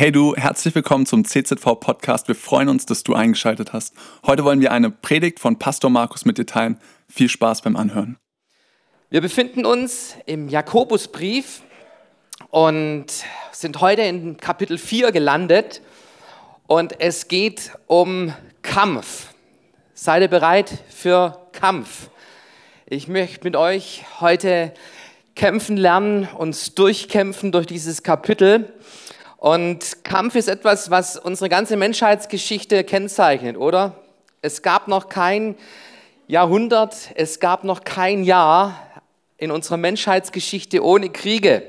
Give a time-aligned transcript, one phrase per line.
[0.00, 2.26] Hey du, herzlich willkommen zum CZV Podcast.
[2.26, 3.92] Wir freuen uns, dass du eingeschaltet hast.
[4.24, 6.80] Heute wollen wir eine Predigt von Pastor Markus mit dir teilen.
[7.06, 8.16] Viel Spaß beim Anhören.
[9.10, 11.60] Wir befinden uns im Jakobusbrief
[12.48, 13.08] und
[13.52, 15.82] sind heute in Kapitel 4 gelandet
[16.66, 18.32] und es geht um
[18.62, 19.34] Kampf.
[19.92, 22.08] Seid ihr bereit für Kampf?
[22.86, 24.72] Ich möchte mit euch heute
[25.34, 28.72] kämpfen lernen, uns durchkämpfen durch dieses Kapitel.
[29.40, 33.96] Und Kampf ist etwas, was unsere ganze Menschheitsgeschichte kennzeichnet, oder?
[34.42, 35.56] Es gab noch kein
[36.28, 38.76] Jahrhundert, es gab noch kein Jahr
[39.38, 41.62] in unserer Menschheitsgeschichte ohne Kriege.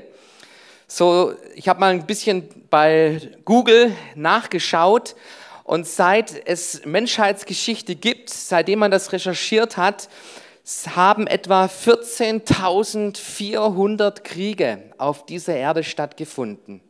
[0.86, 5.16] So, ich habe mal ein bisschen bei Google nachgeschaut
[5.64, 10.10] und seit es Menschheitsgeschichte gibt, seitdem man das recherchiert hat,
[10.94, 16.82] haben etwa 14.400 Kriege auf dieser Erde stattgefunden.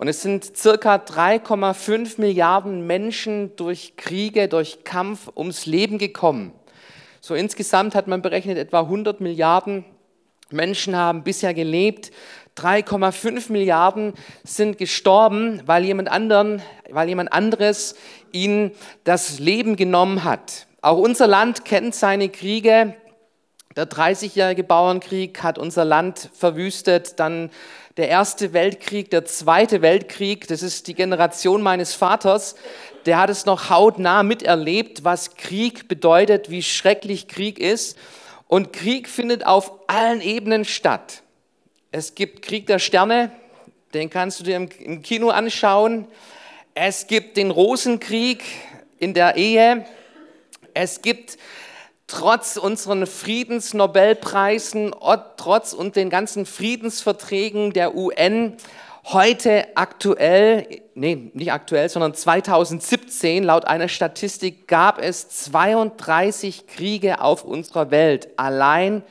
[0.00, 6.54] Und es sind circa 3,5 Milliarden Menschen durch Kriege, durch Kampf ums Leben gekommen.
[7.20, 9.84] So insgesamt hat man berechnet, etwa 100 Milliarden
[10.48, 12.12] Menschen haben bisher gelebt.
[12.56, 17.94] 3,5 Milliarden sind gestorben, weil jemand, anderen, weil jemand anderes
[18.32, 18.70] ihnen
[19.04, 20.66] das Leben genommen hat.
[20.80, 22.94] Auch unser Land kennt seine Kriege.
[23.76, 27.20] Der 30-jährige Bauernkrieg hat unser Land verwüstet.
[27.20, 27.50] Dann
[28.00, 32.54] der Erste Weltkrieg, der Zweite Weltkrieg, das ist die Generation meines Vaters,
[33.04, 37.98] der hat es noch hautnah miterlebt, was Krieg bedeutet, wie schrecklich Krieg ist.
[38.48, 41.22] Und Krieg findet auf allen Ebenen statt.
[41.92, 43.32] Es gibt Krieg der Sterne,
[43.92, 46.06] den kannst du dir im Kino anschauen.
[46.72, 48.42] Es gibt den Rosenkrieg
[48.98, 49.84] in der Ehe.
[50.72, 51.36] Es gibt
[52.10, 54.94] trotz unseren Friedensnobelpreisen,
[55.36, 58.56] trotz und den ganzen Friedensverträgen der UN
[59.04, 67.44] heute aktuell, nee, nicht aktuell, sondern 2017, laut einer Statistik gab es 32 Kriege auf
[67.44, 69.02] unserer Welt, allein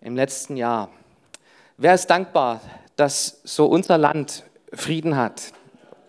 [0.00, 0.90] im letzten Jahr.
[1.76, 2.60] Wer ist dankbar,
[2.96, 5.52] dass so unser Land Frieden hat?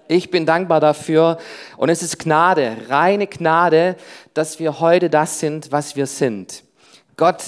[0.08, 1.40] Ich bin dankbar dafür
[1.78, 3.96] und es ist Gnade, reine Gnade,
[4.36, 6.64] dass wir heute das sind, was wir sind.
[7.18, 7.42] Gott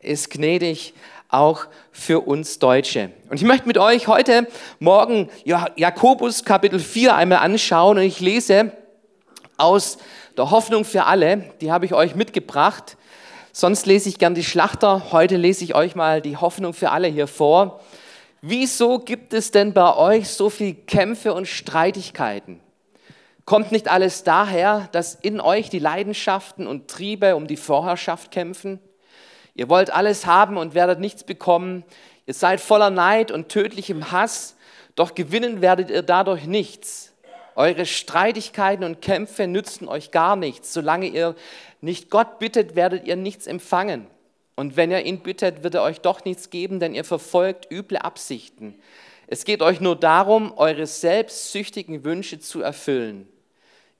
[0.00, 0.94] ist gnädig
[1.28, 3.10] auch für uns Deutsche.
[3.30, 4.46] Und ich möchte mit euch heute
[4.78, 8.70] Morgen Jakobus Kapitel 4 einmal anschauen und ich lese
[9.56, 9.98] aus
[10.36, 12.96] der Hoffnung für alle, die habe ich euch mitgebracht.
[13.52, 17.08] Sonst lese ich gern die Schlachter, heute lese ich euch mal die Hoffnung für alle
[17.08, 17.80] hier vor.
[18.46, 22.60] Wieso gibt es denn bei euch so viel Kämpfe und Streitigkeiten?
[23.46, 28.80] Kommt nicht alles daher, dass in euch die Leidenschaften und Triebe um die Vorherrschaft kämpfen?
[29.54, 31.84] Ihr wollt alles haben und werdet nichts bekommen.
[32.26, 34.56] Ihr seid voller Neid und tödlichem Hass,
[34.94, 37.14] doch gewinnen werdet ihr dadurch nichts.
[37.54, 40.74] Eure Streitigkeiten und Kämpfe nützen euch gar nichts.
[40.74, 41.34] Solange ihr
[41.80, 44.06] nicht Gott bittet, werdet ihr nichts empfangen.
[44.56, 47.98] Und wenn ihr ihn bittet, wird er euch doch nichts geben, denn ihr verfolgt üble
[47.98, 48.78] Absichten.
[49.26, 53.28] Es geht euch nur darum, eure selbstsüchtigen Wünsche zu erfüllen.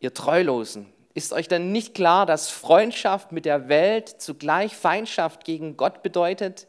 [0.01, 5.77] Ihr Treulosen, ist euch denn nicht klar, dass Freundschaft mit der Welt zugleich Feindschaft gegen
[5.77, 6.67] Gott bedeutet?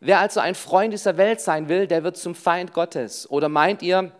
[0.00, 3.30] Wer also ein Freund dieser Welt sein will, der wird zum Feind Gottes.
[3.30, 4.10] Oder meint ihr,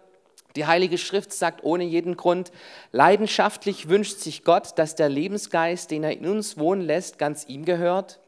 [0.56, 2.52] die Heilige Schrift sagt ohne jeden Grund,
[2.92, 7.64] leidenschaftlich wünscht sich Gott, dass der Lebensgeist, den er in uns wohnen lässt, ganz ihm
[7.64, 8.20] gehört?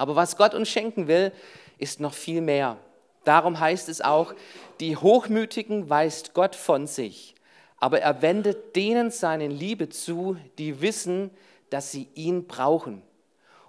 [0.00, 1.30] Aber was Gott uns schenken will,
[1.76, 2.78] ist noch viel mehr.
[3.24, 4.32] Darum heißt es auch,
[4.80, 7.34] die Hochmütigen weist Gott von sich,
[7.76, 11.30] aber er wendet denen seine Liebe zu, die wissen,
[11.68, 13.02] dass sie ihn brauchen.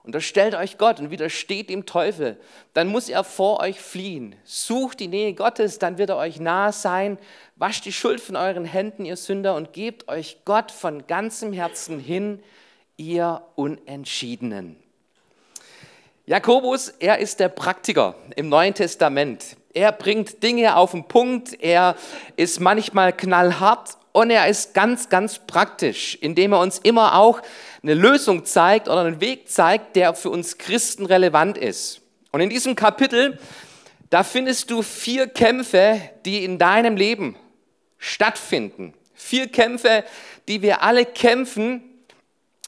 [0.03, 2.39] Und da stellt euch Gott und widersteht dem Teufel,
[2.73, 4.37] dann muss er vor euch fliehen.
[4.45, 7.17] Sucht die Nähe Gottes, dann wird er euch nahe sein.
[7.57, 11.99] Wascht die Schuld von euren Händen, ihr Sünder, und gebt euch Gott von ganzem Herzen
[11.99, 12.41] hin,
[12.95, 14.81] ihr Unentschiedenen.
[16.31, 19.57] Jakobus, er ist der Praktiker im Neuen Testament.
[19.73, 21.97] Er bringt Dinge auf den Punkt, er
[22.37, 27.41] ist manchmal knallhart und er ist ganz, ganz praktisch, indem er uns immer auch
[27.83, 31.99] eine Lösung zeigt oder einen Weg zeigt, der für uns Christen relevant ist.
[32.31, 33.37] Und in diesem Kapitel,
[34.09, 37.35] da findest du vier Kämpfe, die in deinem Leben
[37.97, 38.93] stattfinden.
[39.13, 40.05] Vier Kämpfe,
[40.47, 41.90] die wir alle kämpfen,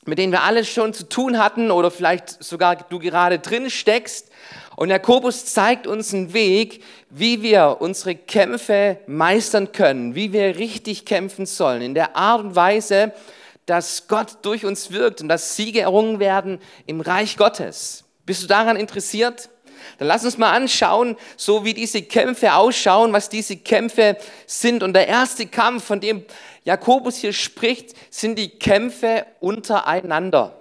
[0.05, 4.29] mit denen wir alle schon zu tun hatten oder vielleicht sogar du gerade drin steckst.
[4.75, 11.05] Und Jakobus zeigt uns einen Weg, wie wir unsere Kämpfe meistern können, wie wir richtig
[11.05, 13.13] kämpfen sollen, in der Art und Weise,
[13.65, 18.03] dass Gott durch uns wirkt und dass Siege errungen werden im Reich Gottes.
[18.25, 19.49] Bist du daran interessiert?
[19.97, 24.83] Dann lass uns mal anschauen, so wie diese Kämpfe ausschauen, was diese Kämpfe sind.
[24.83, 26.25] Und der erste Kampf, von dem
[26.63, 30.55] Jakobus hier spricht, sind die Kämpfe untereinander.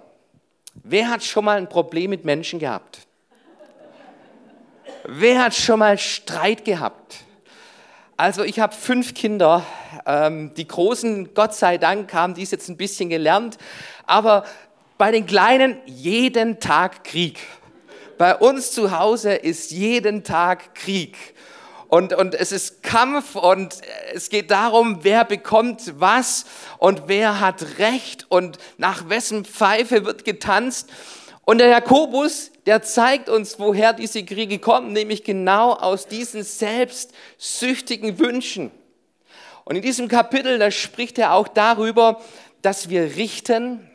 [0.75, 2.99] Wer hat schon mal ein Problem mit Menschen gehabt?
[5.05, 7.17] Wer hat schon mal Streit gehabt?
[8.15, 9.65] Also ich habe fünf Kinder.
[10.05, 13.57] Ähm, die Großen, Gott sei Dank, haben dies jetzt ein bisschen gelernt.
[14.05, 14.45] Aber
[14.97, 17.39] bei den Kleinen jeden Tag Krieg.
[18.17, 21.17] Bei uns zu Hause ist jeden Tag Krieg.
[21.87, 23.77] Und, und es ist Kampf und
[24.13, 26.45] es geht darum, wer bekommt was
[26.79, 30.89] und wer hat Recht und nach wessen Pfeife wird getanzt.
[31.45, 38.17] Und der Jakobus, der zeigt uns, woher diese Kriege kommen, nämlich genau aus diesen selbstsüchtigen
[38.17, 38.71] Wünschen.
[39.65, 42.21] Und in diesem Kapitel, da spricht er auch darüber,
[42.61, 43.87] dass wir richten.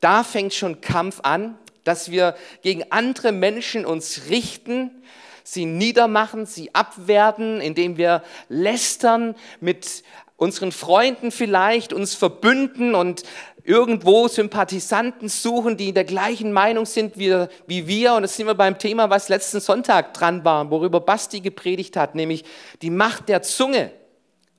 [0.00, 1.58] Da fängt schon Kampf an,
[1.90, 5.02] dass wir gegen andere Menschen uns richten,
[5.42, 10.04] sie niedermachen, sie abwerten, indem wir lästern mit
[10.36, 13.24] unseren Freunden vielleicht, uns verbünden und
[13.64, 18.14] irgendwo Sympathisanten suchen, die in der gleichen Meinung sind wie, wie wir.
[18.14, 22.14] Und das sind wir beim Thema, was letzten Sonntag dran war, worüber Basti gepredigt hat,
[22.14, 22.44] nämlich
[22.82, 23.90] die Macht der Zunge.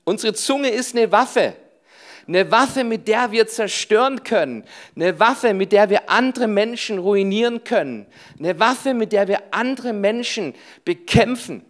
[0.04, 1.54] Unsere Zunge ist eine Waffe.
[2.28, 4.64] Eine Waffe, mit der wir zerstören können.
[4.96, 8.06] Eine Waffe, mit der wir andere Menschen ruinieren können.
[8.40, 10.54] Eine Waffe, mit der wir andere Menschen
[10.86, 11.66] bekämpfen.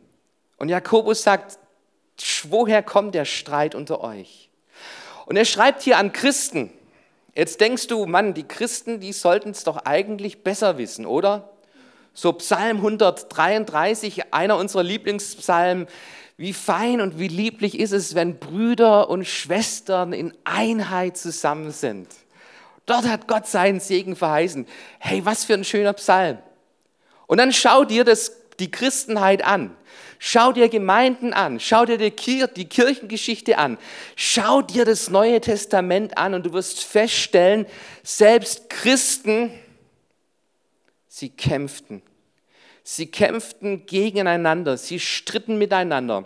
[0.57, 1.57] Und Jakobus sagt,
[2.49, 4.49] woher kommt der Streit unter euch?
[5.25, 6.71] Und er schreibt hier an Christen.
[7.33, 11.49] Jetzt denkst du, Mann, die Christen, die sollten es doch eigentlich besser wissen, oder?
[12.13, 15.87] So Psalm 133, einer unserer Lieblingspsalmen.
[16.41, 22.07] Wie fein und wie lieblich ist es, wenn Brüder und Schwestern in Einheit zusammen sind.
[22.87, 24.65] Dort hat Gott seinen Segen verheißen.
[24.97, 26.39] Hey, was für ein schöner Psalm.
[27.27, 29.77] Und dann schau dir das, die Christenheit an.
[30.17, 33.77] Schau dir Gemeinden an, schau dir die, Kir die Kirchengeschichte an,
[34.15, 37.67] schau dir das Neue Testament an und du wirst feststellen,
[38.01, 39.51] selbst Christen,
[41.07, 42.01] sie kämpften.
[42.83, 46.25] Sie kämpften gegeneinander, sie stritten miteinander.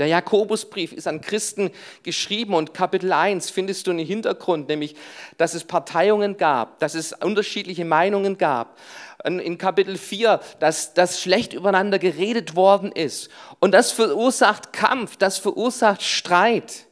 [0.00, 1.70] Der Jakobusbrief ist an Christen
[2.04, 4.96] geschrieben und Kapitel 1 findest du einen Hintergrund, nämlich,
[5.36, 8.78] dass es Parteiungen gab, dass es unterschiedliche Meinungen gab.
[9.24, 13.28] In Kapitel 4, dass, dass schlecht übereinander geredet worden ist.
[13.58, 16.86] Und das verursacht Kampf, das verursacht Streit.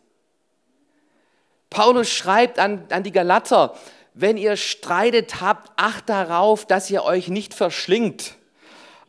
[1.71, 3.75] Paulus schreibt an, an die Galater,
[4.13, 8.35] wenn ihr streitet habt, acht darauf, dass ihr euch nicht verschlingt.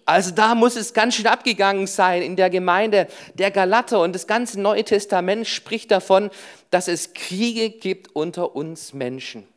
[0.09, 4.01] Also da muss es ganz schön abgegangen sein in der Gemeinde der Galater.
[4.01, 6.31] Und das ganze Neue Testament spricht davon,
[6.71, 9.47] dass es Kriege gibt unter uns Menschen.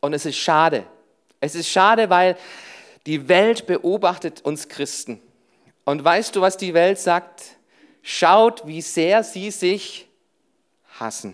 [0.00, 0.84] Und es ist schade.
[1.40, 2.36] Es ist schade, weil
[3.06, 5.18] die Welt beobachtet uns Christen.
[5.86, 7.56] Und weißt du, was die Welt sagt?
[8.02, 10.08] Schaut, wie sehr sie sich
[11.00, 11.32] hassen.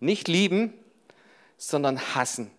[0.00, 0.74] Nicht lieben,
[1.58, 2.50] sondern hassen.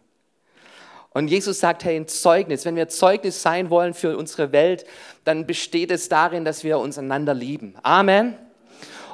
[1.11, 4.85] Und Jesus sagt, hey, ein Zeugnis, wenn wir Zeugnis sein wollen für unsere Welt,
[5.23, 7.75] dann besteht es darin, dass wir uns einander lieben.
[7.81, 8.35] Amen.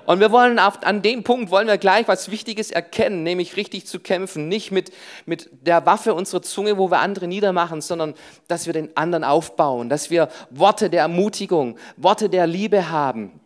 [0.05, 3.87] Und wir wollen auf, an dem Punkt wollen wir gleich was Wichtiges erkennen, nämlich richtig
[3.87, 4.47] zu kämpfen.
[4.47, 4.91] Nicht mit,
[5.25, 8.13] mit der Waffe unserer Zunge, wo wir andere niedermachen, sondern
[8.47, 13.39] dass wir den anderen aufbauen, dass wir Worte der Ermutigung, Worte der Liebe haben,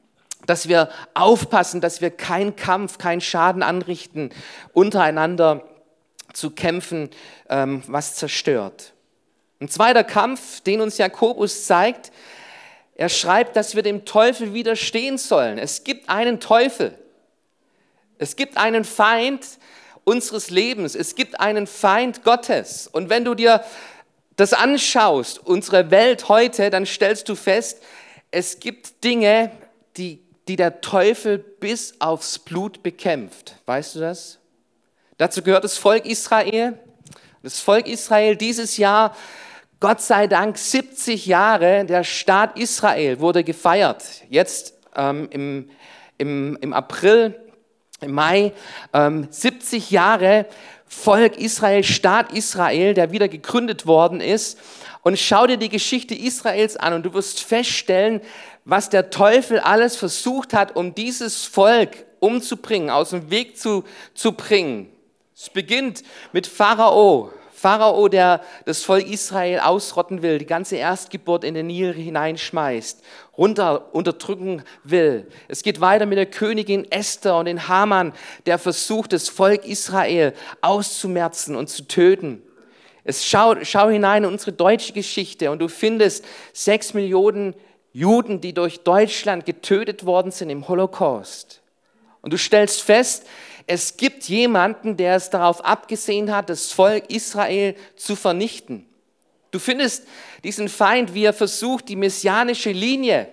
[0.45, 4.31] dass wir aufpassen, dass wir keinen Kampf, keinen Schaden anrichten
[4.73, 5.63] untereinander
[6.33, 7.09] zu kämpfen,
[7.49, 8.93] ähm, was zerstört.
[9.59, 12.11] Ein zweiter Kampf, den uns Jakobus zeigt,
[12.95, 15.57] er schreibt, dass wir dem Teufel widerstehen sollen.
[15.57, 16.97] Es gibt einen Teufel.
[18.17, 19.45] Es gibt einen Feind
[20.03, 20.95] unseres Lebens.
[20.95, 22.87] Es gibt einen Feind Gottes.
[22.87, 23.63] Und wenn du dir
[24.35, 27.81] das anschaust, unsere Welt heute, dann stellst du fest,
[28.31, 29.51] es gibt Dinge,
[29.97, 33.55] die, die der Teufel bis aufs Blut bekämpft.
[33.65, 34.38] Weißt du das?
[35.19, 36.79] Dazu gehört das Volk Israel.
[37.43, 39.13] Das Volk Israel dieses Jahr,
[39.81, 44.01] Gott sei Dank, 70 Jahre, der Staat Israel wurde gefeiert.
[44.29, 45.69] Jetzt ähm, im,
[46.17, 47.37] im, im April,
[47.99, 48.53] im Mai,
[48.93, 50.45] ähm, 70 Jahre
[50.85, 54.57] Volk Israel, Staat Israel, der wieder gegründet worden ist.
[55.01, 58.21] Und schau dir die Geschichte Israels an und du wirst feststellen,
[58.63, 63.83] was der Teufel alles versucht hat, um dieses Volk umzubringen, aus dem Weg zu,
[64.13, 64.89] zu bringen.
[65.41, 66.03] Es beginnt
[66.33, 67.31] mit Pharao.
[67.53, 73.01] Pharao, der das Volk Israel ausrotten will, die ganze Erstgeburt in den Nil hineinschmeißt,
[73.37, 75.27] runter unterdrücken will.
[75.47, 78.11] Es geht weiter mit der Königin Esther und den Haman,
[78.47, 82.41] der versucht, das Volk Israel auszumerzen und zu töten.
[83.05, 87.55] Es schau, schau hinein in unsere deutsche Geschichte und du findest sechs Millionen
[87.93, 91.61] Juden, die durch Deutschland getötet worden sind im Holocaust.
[92.21, 93.25] Und du stellst fest,
[93.69, 98.87] es gibt jemanden, der es darauf abgesehen hat, das Volk Israel zu vernichten.
[99.51, 100.07] Du findest
[100.43, 103.27] diesen Feind, wie er versucht, die messianische Linie,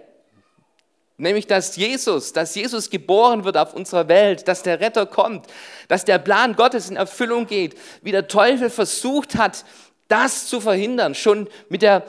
[1.16, 5.46] nämlich dass Jesus, dass Jesus geboren wird auf unserer Welt, dass der Retter kommt,
[5.88, 9.64] dass der Plan Gottes in Erfüllung geht, wie der Teufel versucht hat,
[10.08, 12.04] das zu verhindern, schon mit, der,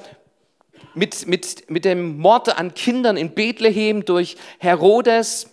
[0.95, 5.47] mit, mit, mit dem Mord an Kindern in Bethlehem durch Herodes,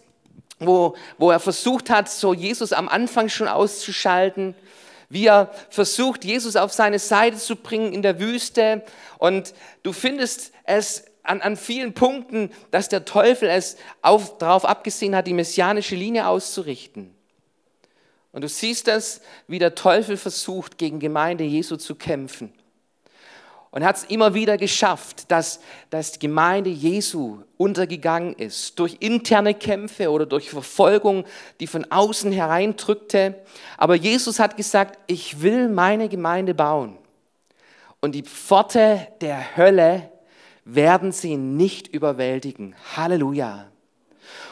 [0.58, 4.54] wo, wo er versucht hat, so Jesus am Anfang schon auszuschalten,
[5.08, 8.84] wie er versucht, Jesus auf seine Seite zu bringen in der Wüste.
[9.18, 15.14] Und du findest es an, an vielen Punkten, dass der Teufel es auf, darauf abgesehen
[15.14, 17.14] hat, die messianische Linie auszurichten.
[18.32, 22.52] Und du siehst das, wie der Teufel versucht, gegen Gemeinde Jesu zu kämpfen.
[23.74, 25.58] Und hat es immer wieder geschafft, dass,
[25.90, 28.78] dass die Gemeinde Jesu untergegangen ist.
[28.78, 31.24] Durch interne Kämpfe oder durch Verfolgung,
[31.58, 33.34] die von außen hereindrückte.
[33.76, 36.96] Aber Jesus hat gesagt, ich will meine Gemeinde bauen.
[38.00, 40.08] Und die Pforte der Hölle
[40.64, 42.76] werden sie nicht überwältigen.
[42.96, 43.66] Halleluja.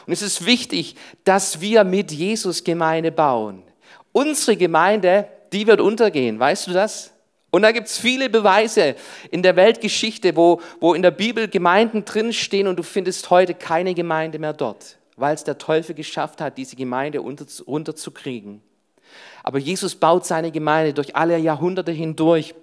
[0.05, 3.63] Und es ist wichtig, dass wir mit Jesus Gemeinde bauen.
[4.11, 6.37] Unsere Gemeinde, die wird untergehen.
[6.39, 7.12] Weißt du das?
[7.53, 8.95] Und da gibt es viele Beweise
[9.29, 13.93] in der Weltgeschichte, wo, wo in der Bibel Gemeinden drinstehen und du findest heute keine
[13.93, 18.63] Gemeinde mehr dort, weil es der Teufel geschafft hat, diese Gemeinde unter, runterzukriegen.
[19.43, 22.55] Aber Jesus baut seine Gemeinde durch alle Jahrhunderte hindurch.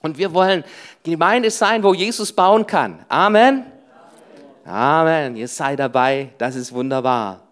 [0.00, 0.64] Und wir wollen
[1.04, 3.04] Gemeinde sein, wo Jesus bauen kann.
[3.10, 3.66] Amen.
[4.64, 5.36] Amen.
[5.36, 6.30] Ihr seid dabei.
[6.38, 7.46] Das ist wunderbar.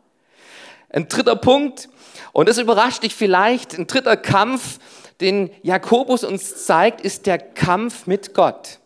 [0.89, 1.91] Ein dritter Punkt,
[2.33, 4.79] und das überrascht dich vielleicht, ein dritter Kampf,
[5.21, 8.79] den Jakobus uns zeigt, ist der Kampf mit Gott.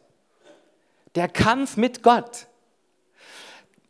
[1.15, 2.47] Der Kampf mit Gott.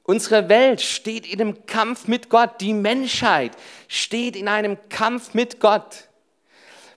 [0.04, 2.60] Unsere Welt steht in einem Kampf mit Gott.
[2.60, 3.52] Die Menschheit
[3.86, 6.08] steht in einem Kampf mit Gott.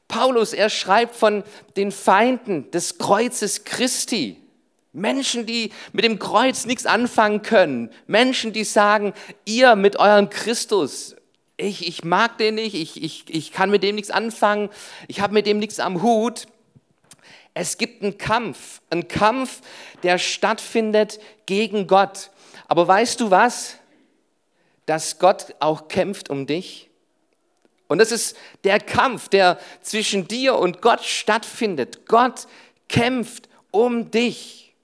[0.08, 1.44] Paulus, er schreibt von
[1.78, 4.42] den Feinden des Kreuzes Christi.
[4.92, 7.92] Menschen, die mit dem Kreuz nichts anfangen können.
[8.08, 11.16] Menschen, die sagen, ihr mit eurem Christus,
[11.58, 14.70] ich, ich mag den nicht, ich, ich, ich kann mit dem nichts anfangen,
[15.08, 16.48] ich habe mit dem nichts am Hut.
[17.54, 19.62] Es gibt einen Kampf, einen Kampf,
[20.04, 22.32] der stattfindet gegen Gott.
[22.68, 23.78] Aber weißt du was?
[24.86, 26.90] Dass Gott auch kämpft um dich.
[27.88, 28.36] Und das ist
[28.66, 32.06] der Kampf, der zwischen dir und Gott stattfindet.
[32.08, 32.48] Gott
[32.90, 34.76] kämpft um dich.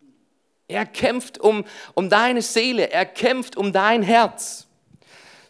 [0.68, 4.68] Er kämpft um, um deine Seele, er kämpft um dein Herz.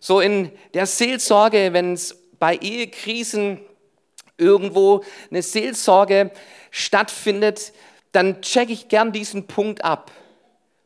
[0.01, 3.61] So in der Seelsorge, wenn es bei Ehekrisen
[4.35, 6.31] irgendwo eine Seelsorge
[6.71, 7.71] stattfindet,
[8.11, 10.11] dann checke ich gern diesen Punkt ab.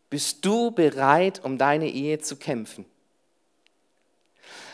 [0.10, 2.86] Bist du bereit, um deine Ehe zu kämpfen?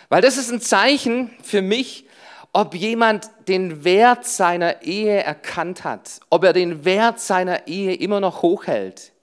[0.09, 2.07] Weil das ist ein Zeichen für mich,
[2.51, 8.19] ob jemand den Wert seiner Ehe erkannt hat, ob er den Wert seiner Ehe immer
[8.19, 9.13] noch hochhält.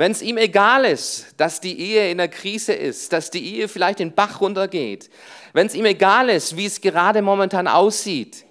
[0.00, 3.68] Wenn es ihm egal ist, dass die Ehe in der Krise ist, dass die Ehe
[3.68, 5.10] vielleicht den Bach runtergeht,
[5.52, 8.46] wenn es ihm egal ist, wie es gerade momentan aussieht,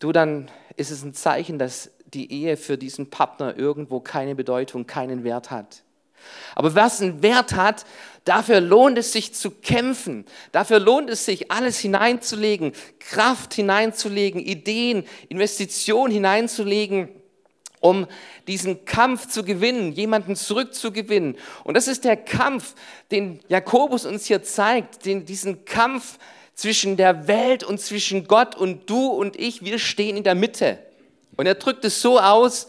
[0.00, 4.86] du, dann ist es ein Zeichen, dass die Ehe für diesen Partner irgendwo keine Bedeutung,
[4.86, 5.82] keinen Wert hat.
[6.54, 7.86] Aber was einen Wert hat,
[8.24, 10.26] dafür lohnt es sich zu kämpfen.
[10.52, 17.08] Dafür lohnt es sich, alles hineinzulegen, Kraft hineinzulegen, Ideen, Investitionen hineinzulegen
[17.80, 18.06] um
[18.46, 21.36] diesen Kampf zu gewinnen, jemanden zurückzugewinnen.
[21.64, 22.74] Und das ist der Kampf,
[23.10, 26.18] den Jakobus uns hier zeigt, den, diesen Kampf
[26.54, 30.78] zwischen der Welt und zwischen Gott und du und ich, wir stehen in der Mitte.
[31.36, 32.68] Und er drückt es so aus,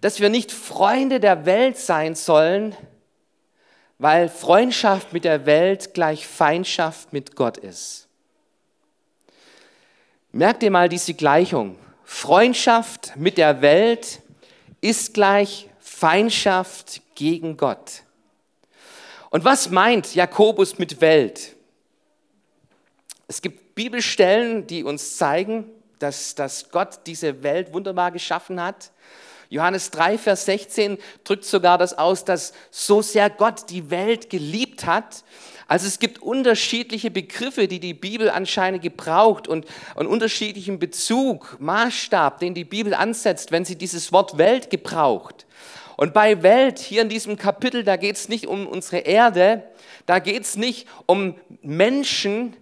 [0.00, 2.74] dass wir nicht Freunde der Welt sein sollen,
[3.98, 8.08] weil Freundschaft mit der Welt gleich Feindschaft mit Gott ist.
[10.32, 11.78] Merkt ihr mal diese Gleichung.
[12.04, 14.20] Freundschaft mit der Welt
[14.80, 18.02] ist gleich Feindschaft gegen Gott.
[19.30, 21.56] Und was meint Jakobus mit Welt?
[23.28, 28.92] Es gibt Bibelstellen, die uns zeigen, dass, dass Gott diese Welt wunderbar geschaffen hat.
[29.48, 34.86] Johannes 3, Vers 16 drückt sogar das aus, dass so sehr Gott die Welt geliebt
[34.86, 35.24] hat,
[35.68, 42.38] also es gibt unterschiedliche Begriffe, die die Bibel anscheinend gebraucht und einen unterschiedlichen Bezug, Maßstab,
[42.38, 45.46] den die Bibel ansetzt, wenn sie dieses Wort Welt gebraucht.
[45.96, 49.64] Und bei Welt hier in diesem Kapitel, da geht es nicht um unsere Erde,
[50.04, 52.54] da geht es nicht um Menschen,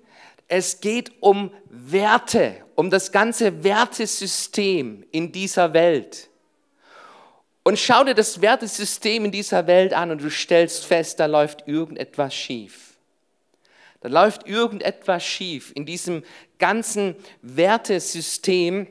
[0.49, 6.31] es geht um Werte, um das ganze Wertesystem in dieser Welt.
[7.65, 11.67] Und schau dir das Wertesystem in dieser Welt an und du stellst fest, da läuft
[11.67, 12.93] irgendetwas schief.
[14.03, 16.25] Da läuft irgendetwas schief in diesem
[16.59, 18.87] ganzen Wertesystem,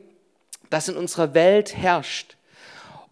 [0.70, 2.36] das in unserer Welt herrscht.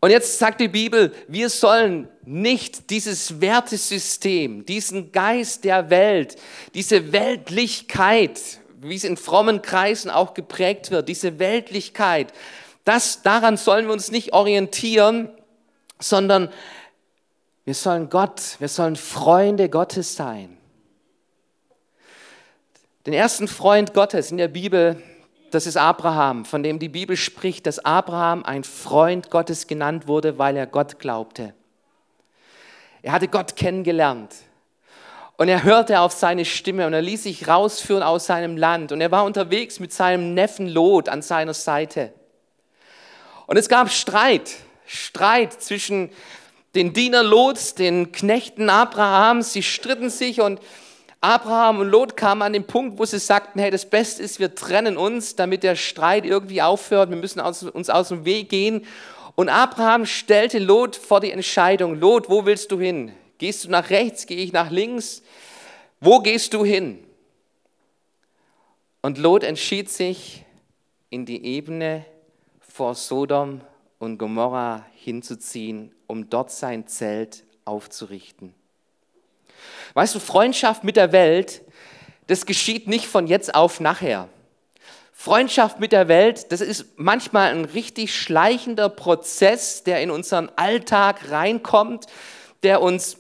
[0.01, 6.35] Und jetzt sagt die Bibel, wir sollen nicht dieses Wertesystem, diesen Geist der Welt,
[6.75, 8.41] diese Weltlichkeit,
[8.81, 12.33] wie es in frommen Kreisen auch geprägt wird, diese Weltlichkeit,
[12.85, 15.31] das, daran sollen wir uns nicht orientieren,
[15.99, 16.51] sondern
[17.65, 20.59] wir sollen Gott, wir sollen Freunde Gottes sein.
[23.07, 25.03] Den ersten Freund Gottes in der Bibel,
[25.51, 30.39] das ist Abraham, von dem die Bibel spricht, dass Abraham ein Freund Gottes genannt wurde,
[30.39, 31.55] weil er Gott glaubte.
[33.03, 34.35] Er hatte Gott kennengelernt.
[35.37, 38.93] Und er hörte auf seine Stimme und er ließ sich rausführen aus seinem Land.
[38.93, 42.13] Und er war unterwegs mit seinem Neffen Lot an seiner Seite.
[43.47, 44.55] Und es gab Streit.
[44.87, 46.11] Streit zwischen
[46.75, 49.53] den Dienern Lots, den Knechten Abrahams.
[49.53, 50.61] Sie stritten sich und
[51.21, 54.55] Abraham und Lot kamen an den Punkt, wo sie sagten, hey, das Beste ist, wir
[54.55, 57.11] trennen uns, damit der Streit irgendwie aufhört.
[57.11, 58.85] Wir müssen uns aus dem Weg gehen.
[59.35, 63.13] Und Abraham stellte Lot vor die Entscheidung, Lot, wo willst du hin?
[63.39, 65.23] Gehst du nach rechts, gehe ich nach links?
[66.01, 67.03] Wo gehst du hin?
[69.01, 70.45] Und Lot entschied sich,
[71.13, 72.07] in die Ebene
[72.61, 73.61] vor Sodom
[74.03, 78.53] und Gomorra hinzuziehen, um dort sein Zelt aufzurichten.
[79.95, 81.63] Weißt du, Freundschaft mit der Welt,
[82.27, 84.29] das geschieht nicht von jetzt auf nachher.
[85.13, 91.31] Freundschaft mit der Welt, das ist manchmal ein richtig schleichender Prozess, der in unseren Alltag
[91.31, 92.07] reinkommt,
[92.65, 93.19] der uns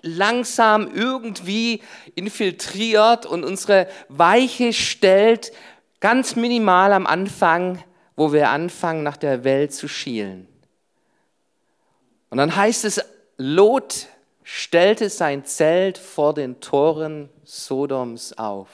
[0.00, 1.82] langsam irgendwie
[2.14, 5.52] infiltriert und unsere Weiche stellt,
[6.00, 7.84] ganz minimal am Anfang,
[8.22, 10.46] wo wir anfangen, nach der Welt zu schielen.
[12.30, 13.04] Und dann heißt es,
[13.36, 14.06] Lot
[14.44, 18.68] stellte sein Zelt vor den Toren Sodoms auf.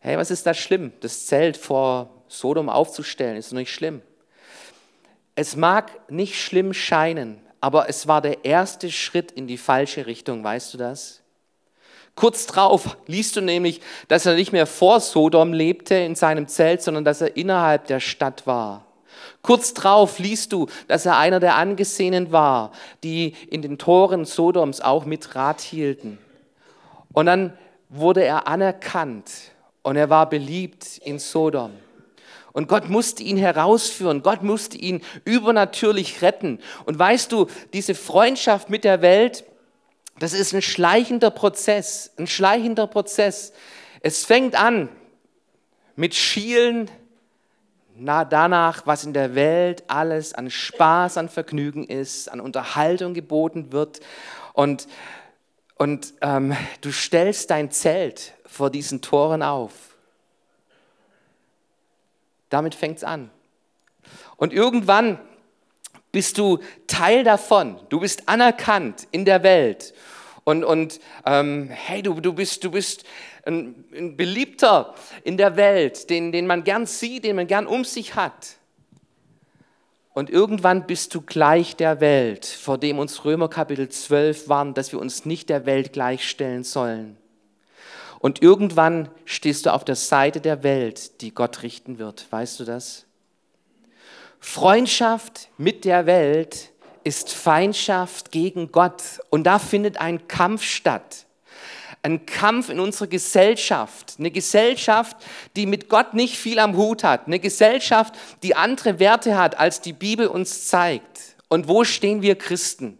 [0.00, 0.92] Hey, was ist da schlimm?
[1.00, 4.02] Das Zelt vor Sodom aufzustellen, ist nicht schlimm.
[5.34, 10.44] Es mag nicht schlimm scheinen, aber es war der erste Schritt in die falsche Richtung,
[10.44, 11.22] weißt du das?
[12.18, 16.82] Kurz drauf liest du nämlich, dass er nicht mehr vor Sodom lebte in seinem Zelt,
[16.82, 18.86] sondern dass er innerhalb der Stadt war.
[19.40, 22.72] Kurz drauf liest du, dass er einer der Angesehenen war,
[23.04, 26.18] die in den Toren Sodoms auch mit Rat hielten.
[27.12, 27.56] Und dann
[27.88, 29.30] wurde er anerkannt
[29.84, 31.70] und er war beliebt in Sodom.
[32.52, 36.58] Und Gott musste ihn herausführen, Gott musste ihn übernatürlich retten.
[36.84, 39.44] Und weißt du, diese Freundschaft mit der Welt,
[40.20, 43.52] das ist ein schleichender Prozess, ein schleichender Prozess.
[44.00, 44.88] Es fängt an
[45.96, 46.90] mit Schielen
[48.00, 53.72] na, danach, was in der Welt alles an Spaß, an Vergnügen ist, an Unterhaltung geboten
[53.72, 54.00] wird.
[54.52, 54.86] Und,
[55.74, 59.72] und ähm, du stellst dein Zelt vor diesen Toren auf.
[62.50, 63.30] Damit fängt es an.
[64.36, 65.18] Und irgendwann
[66.12, 67.80] bist du Teil davon.
[67.88, 69.92] Du bist anerkannt in der Welt.
[70.48, 73.04] Und, und ähm, hey, du, du, bist, du bist
[73.44, 77.84] ein, ein Beliebter in der Welt, den, den man gern sieht, den man gern um
[77.84, 78.56] sich hat.
[80.14, 84.90] Und irgendwann bist du gleich der Welt, vor dem uns Römer Kapitel 12 warnt, dass
[84.90, 87.18] wir uns nicht der Welt gleichstellen sollen.
[88.18, 92.26] Und irgendwann stehst du auf der Seite der Welt, die Gott richten wird.
[92.30, 93.04] Weißt du das?
[94.40, 96.70] Freundschaft mit der Welt
[97.08, 99.02] ist Feindschaft gegen Gott.
[99.30, 101.24] Und da findet ein Kampf statt.
[102.02, 104.16] Ein Kampf in unserer Gesellschaft.
[104.18, 105.16] Eine Gesellschaft,
[105.56, 107.26] die mit Gott nicht viel am Hut hat.
[107.26, 111.36] Eine Gesellschaft, die andere Werte hat, als die Bibel uns zeigt.
[111.48, 112.98] Und wo stehen wir Christen?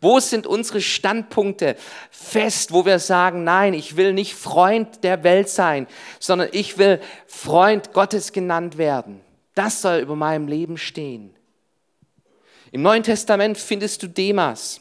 [0.00, 1.76] Wo sind unsere Standpunkte
[2.10, 5.86] fest, wo wir sagen, nein, ich will nicht Freund der Welt sein,
[6.20, 9.20] sondern ich will Freund Gottes genannt werden.
[9.54, 11.34] Das soll über meinem Leben stehen.
[12.72, 14.80] Im Neuen Testament findest du Demas.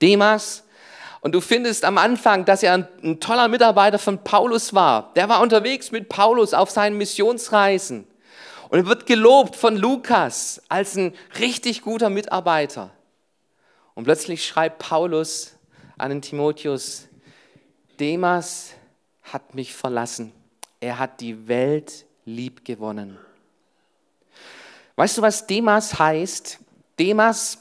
[0.00, 0.62] Demas,
[1.20, 5.12] und du findest am Anfang, dass er ein, ein, toller Mitarbeiter von Paulus war.
[5.14, 8.06] Der war unterwegs mit Paulus auf seinen Missionsreisen.
[8.68, 12.90] Und er wird gelobt von Lukas als ein richtig guter Mitarbeiter.
[13.94, 15.56] Und plötzlich schreibt Paulus
[15.98, 17.08] an den Timotheus,
[17.98, 18.70] Demas
[19.24, 20.32] hat mich verlassen.
[20.78, 23.18] Er hat die Welt lieb gewonnen.
[24.94, 26.60] Weißt du, was Demas heißt?
[26.98, 27.58] Demas,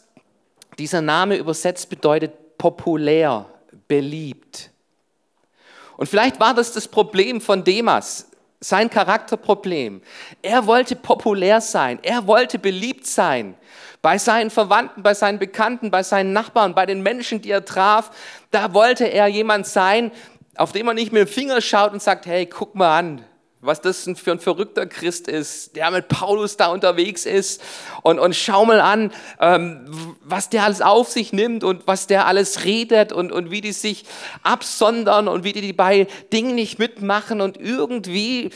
[0.78, 3.46] dieser Name übersetzt bedeutet populär,
[3.88, 4.72] beliebt.
[5.98, 8.30] Und vielleicht war das das Problem von Demas.
[8.62, 10.02] sein Charakterproblem.
[10.42, 13.56] Er wollte populär sein, er wollte beliebt sein.
[14.02, 18.12] Bei seinen Verwandten, bei seinen Bekannten, bei seinen Nachbarn, bei den Menschen, die er traf,
[18.52, 20.12] da wollte er jemand sein,
[20.56, 23.26] auf den man nicht mit dem Finger schaut und sagt, hey, guck mal an,
[23.66, 27.62] was das für ein verrückter Christ ist, der mit Paulus da unterwegs ist
[28.04, 32.28] und, und schau mal an, ähm, was der alles auf sich nimmt und was der
[32.28, 34.06] alles redet und, und wie die sich
[34.44, 38.52] absondern und wie die bei Dingen nicht mitmachen und irgendwie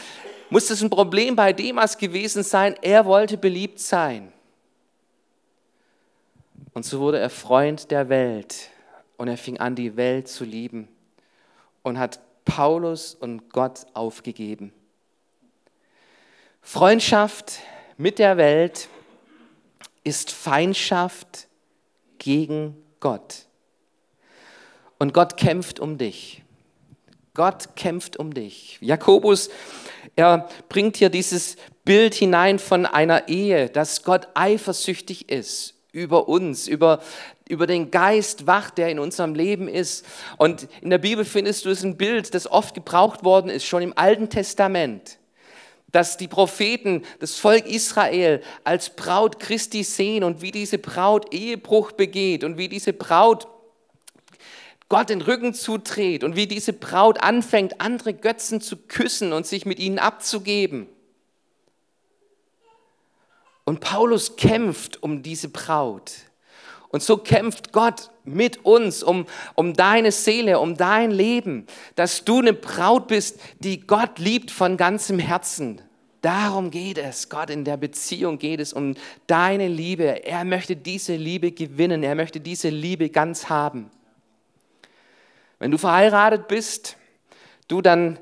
[0.49, 4.31] muss das ein Problem bei Demas gewesen sein, er wollte beliebt sein.
[6.73, 8.69] Und so wurde er Freund der Welt
[9.17, 10.87] und er fing an, die Welt zu lieben
[11.83, 14.71] und hat Paulus und Gott aufgegeben.
[16.71, 17.61] Freundschaft
[17.97, 18.89] mit der Welt
[20.03, 21.47] ist Feindschaft
[22.19, 23.47] gegen Gott.
[24.99, 26.43] Und Gott kämpft um dich.
[27.33, 28.77] Gott kämpft um dich.
[28.81, 29.49] Jakobus,
[30.15, 31.55] er bringt hier dieses
[31.85, 37.01] Bild hinein von einer Ehe, dass Gott eifersüchtig ist über uns, über,
[37.47, 40.05] über den Geist wacht, der in unserem Leben ist.
[40.37, 43.81] Und in der Bibel findest du es ein Bild, das oft gebraucht worden ist, schon
[43.81, 45.18] im Alten Testament
[45.91, 51.91] dass die Propheten das Volk Israel als Braut Christi sehen und wie diese Braut Ehebruch
[51.91, 53.47] begeht und wie diese Braut
[54.87, 59.65] Gott den Rücken zudreht und wie diese Braut anfängt, andere Götzen zu küssen und sich
[59.65, 60.87] mit ihnen abzugeben.
[63.65, 66.13] Und Paulus kämpft um diese Braut.
[66.89, 69.25] Und so kämpft Gott mit uns um,
[69.55, 74.75] um deine Seele, um dein Leben, dass du eine Braut bist, die Gott liebt von
[74.75, 75.81] ganzem Herzen.
[76.21, 77.29] Darum geht es.
[77.29, 78.95] Gott in der Beziehung geht es um
[79.27, 80.25] deine Liebe.
[80.25, 82.03] Er möchte diese Liebe gewinnen.
[82.03, 83.89] Er möchte diese Liebe ganz haben.
[85.59, 86.97] Wenn du verheiratet bist,
[87.67, 88.19] du dann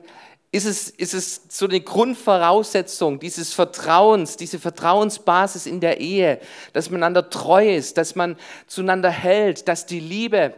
[0.58, 6.40] ist es, ist es so eine Grundvoraussetzung dieses Vertrauens, diese Vertrauensbasis in der Ehe,
[6.74, 8.36] dass man einander treu ist, dass man
[8.68, 10.54] zueinander hält, dass die Liebe,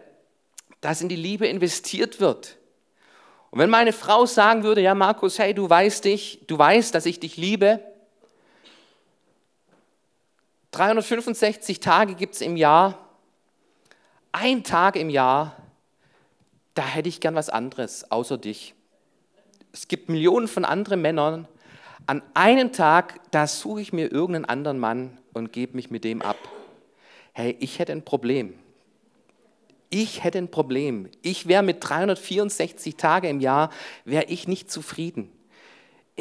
[0.82, 2.58] dass in die Liebe investiert wird.
[3.52, 7.06] Und wenn meine Frau sagen würde, ja Markus, hey, du weißt dich, du weißt, dass
[7.06, 7.84] ich dich liebe,
[10.72, 13.10] 365 Tage gibt es im Jahr,
[14.32, 15.56] ein Tag im Jahr,
[16.76, 18.76] da hätte ich gern was anderes außer dich
[19.72, 21.48] es gibt Millionen von anderen Männern.
[22.06, 26.22] An einem Tag, da suche ich mir irgendeinen anderen Mann und gebe mich mit dem
[26.22, 26.38] ab.
[27.34, 28.54] Hey, ich hätte ein Problem.
[29.90, 31.10] Ich hätte ein Problem.
[31.22, 33.72] Ich wäre mit 364 Tagen im Jahr,
[34.06, 35.32] wäre ich nicht zufrieden.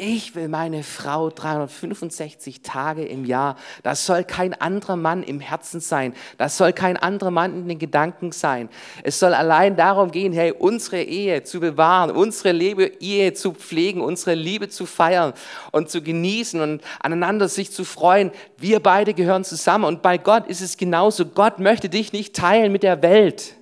[0.01, 3.57] Ich will meine Frau 365 Tage im Jahr.
[3.83, 6.13] Das soll kein anderer Mann im Herzen sein.
[6.37, 8.69] Das soll kein anderer Mann in den Gedanken sein.
[9.03, 13.99] Es soll allein darum gehen, hey, unsere Ehe zu bewahren, unsere Liebe, Ehe zu pflegen,
[13.99, 15.33] unsere Liebe zu feiern
[15.73, 18.31] und zu genießen und aneinander sich zu freuen.
[18.55, 21.25] Wir beide gehören zusammen und bei Gott ist es genauso.
[21.25, 23.58] Gott möchte dich nicht teilen mit der Welt.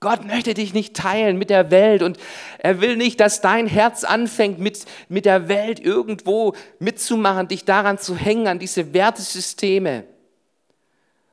[0.00, 2.18] Gott möchte dich nicht teilen mit der Welt und
[2.58, 7.98] er will nicht, dass dein Herz anfängt, mit, mit der Welt irgendwo mitzumachen, dich daran
[7.98, 10.04] zu hängen, an diese Wertesysteme,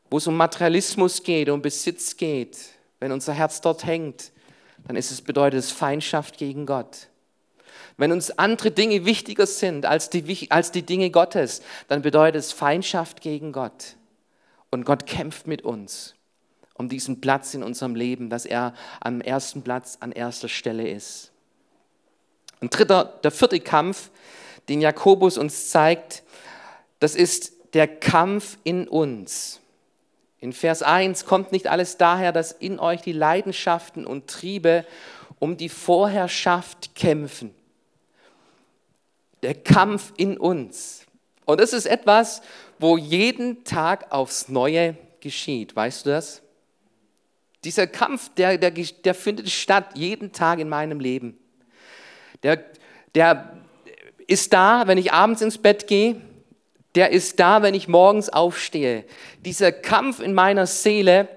[0.10, 2.58] wo es um Materialismus geht, um Besitz geht.
[3.00, 4.32] Wenn unser Herz dort hängt,
[4.88, 7.10] dann ist es bedeutet es Feindschaft gegen Gott.
[7.98, 12.52] Wenn uns andere Dinge wichtiger sind als die, als die Dinge Gottes, dann bedeutet es
[12.52, 13.96] Feindschaft gegen Gott.
[14.72, 16.15] Und Gott kämpft mit uns
[16.76, 21.32] um diesen Platz in unserem Leben, dass er am ersten Platz, an erster Stelle ist.
[22.62, 24.10] Und dritter, der vierte Kampf,
[24.70, 26.24] den Jakobus uns zeigt,
[27.00, 29.60] das ist der Kampf in uns.
[30.40, 34.86] In Vers 1 kommt nicht alles daher, dass in euch die Leidenschaften und Triebe
[35.40, 37.54] um die Vorherrschaft kämpfen.
[39.44, 41.06] Der Kampf in uns.
[41.46, 42.42] Und das ist etwas,
[42.80, 45.76] wo jeden Tag aufs Neue geschieht.
[45.76, 46.42] Weißt du das?
[47.66, 51.38] Dieser Kampf, der, der, der findet statt jeden Tag in meinem Leben.
[52.44, 52.64] Der,
[53.16, 53.58] der
[54.28, 56.22] ist da, wenn ich abends ins Bett gehe.
[56.94, 59.04] Der ist da, wenn ich morgens aufstehe.
[59.44, 61.28] Dieser Kampf in meiner Seele,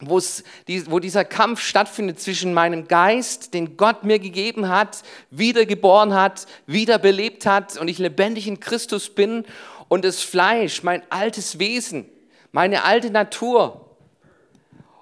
[0.00, 7.44] wo dieser Kampf stattfindet zwischen meinem Geist, den Gott mir gegeben hat, wiedergeboren hat, wiederbelebt
[7.44, 9.44] hat und ich lebendig in Christus bin
[9.88, 12.06] und das Fleisch, mein altes Wesen,
[12.50, 13.89] meine alte Natur,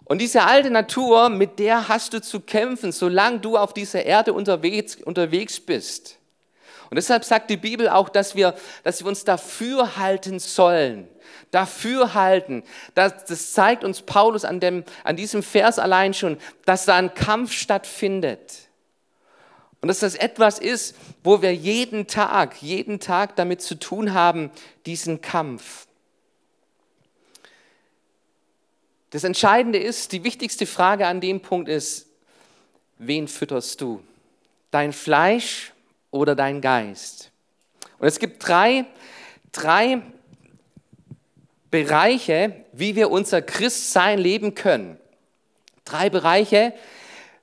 [0.09, 4.33] und diese alte Natur, mit der hast du zu kämpfen, solange du auf dieser Erde
[4.33, 6.18] unterwegs, unterwegs bist.
[6.90, 11.07] Und deshalb sagt die Bibel auch, dass wir, dass wir uns dafür halten sollen.
[11.51, 12.62] Dafür halten.
[12.94, 17.12] Das, das zeigt uns Paulus an, dem, an diesem Vers allein schon, dass da ein
[17.12, 18.68] Kampf stattfindet.
[19.83, 24.51] Und dass das etwas ist, wo wir jeden Tag, jeden Tag damit zu tun haben,
[24.87, 25.88] diesen Kampf.
[29.11, 32.07] Das Entscheidende ist, die wichtigste Frage an dem Punkt ist,
[32.99, 34.03] wen fütterst du?
[34.71, 35.73] Dein Fleisch
[36.11, 37.31] oder dein Geist?
[37.99, 38.85] Und es gibt drei,
[39.53, 40.03] drei
[41.71, 44.99] Bereiche, wie wir unser Christsein leben können.
[45.85, 46.75] Drei Bereiche,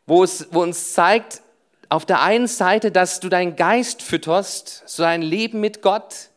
[0.06, 1.42] wo es wo uns zeigt,
[1.90, 6.30] auf der einen Seite, dass du deinen Geist fütterst, so ein Leben mit Gott,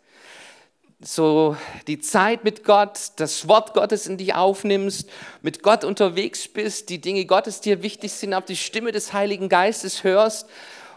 [1.01, 1.57] so
[1.87, 5.09] die Zeit mit Gott, das Wort Gottes in dich aufnimmst,
[5.43, 9.49] mit Gott unterwegs bist, die Dinge Gottes dir wichtig sind, auf die Stimme des Heiligen
[9.49, 10.49] Geistes hörst.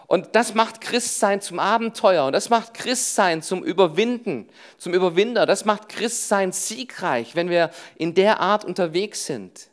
[0.08, 5.46] Und das macht Christsein zum Abenteuer und das macht Christsein zum Überwinden, zum Überwinder.
[5.46, 9.70] Das macht Christsein siegreich, wenn wir in der Art unterwegs sind.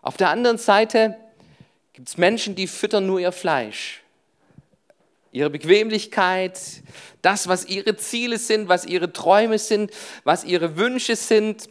[0.00, 1.18] Auf der anderen Seite
[1.92, 4.02] gibt es Menschen, die füttern nur ihr Fleisch
[5.36, 6.58] ihre Bequemlichkeit,
[7.20, 9.90] das, was ihre Ziele sind, was ihre Träume sind,
[10.24, 11.68] was ihre Wünsche sind.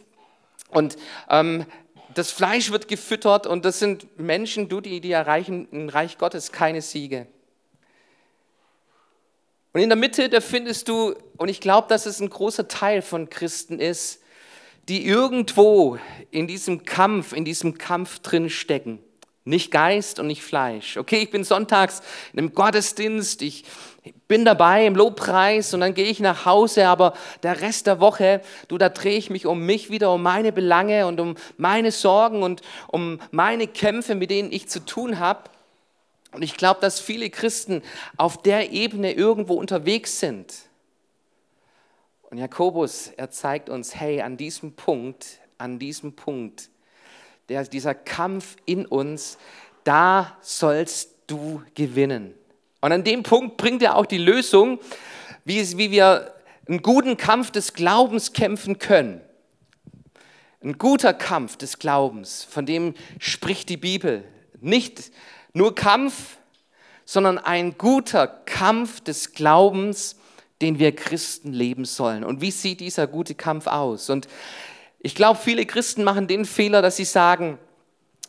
[0.68, 0.96] Und
[1.28, 1.66] ähm,
[2.14, 6.52] das Fleisch wird gefüttert und das sind Menschen, du, die, die erreichen im Reich Gottes
[6.52, 7.26] keine Siege.
[9.72, 13.02] Und in der Mitte, da findest du, und ich glaube, dass es ein großer Teil
[13.02, 14.22] von Christen ist,
[14.88, 15.98] die irgendwo
[16.30, 19.00] in diesem Kampf, in diesem Kampf drin stecken.
[19.46, 20.96] Nicht Geist und nicht Fleisch.
[20.96, 23.64] Okay, ich bin sonntags in einem Gottesdienst, ich
[24.26, 28.42] bin dabei im Lobpreis und dann gehe ich nach Hause, aber der Rest der Woche,
[28.66, 32.42] du, da drehe ich mich um mich wieder, um meine Belange und um meine Sorgen
[32.42, 35.44] und um meine Kämpfe, mit denen ich zu tun habe.
[36.32, 37.82] Und ich glaube, dass viele Christen
[38.16, 40.52] auf der Ebene irgendwo unterwegs sind.
[42.22, 46.68] Und Jakobus, er zeigt uns, hey, an diesem Punkt, an diesem Punkt,
[47.48, 49.38] der, dieser Kampf in uns,
[49.84, 52.34] da sollst du gewinnen.
[52.80, 54.78] Und an dem Punkt bringt er auch die Lösung,
[55.44, 56.34] wie, wie wir
[56.68, 59.20] einen guten Kampf des Glaubens kämpfen können.
[60.62, 64.24] Ein guter Kampf des Glaubens, von dem spricht die Bibel.
[64.60, 65.12] Nicht
[65.52, 66.38] nur Kampf,
[67.04, 70.16] sondern ein guter Kampf des Glaubens,
[70.60, 72.24] den wir Christen leben sollen.
[72.24, 74.10] Und wie sieht dieser gute Kampf aus?
[74.10, 74.26] Und
[74.98, 77.58] ich glaube, viele Christen machen den Fehler, dass sie sagen,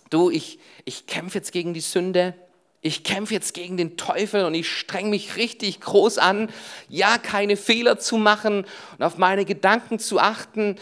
[0.10, 2.36] du, ich, ich kämpfe jetzt gegen die Sünde,
[2.82, 6.50] ich kämpfe jetzt gegen den Teufel und ich streng mich richtig groß an,
[6.88, 8.66] ja, keine Fehler zu machen
[8.98, 10.76] und auf meine Gedanken zu achten.